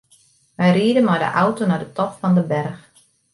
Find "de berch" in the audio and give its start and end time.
2.37-2.81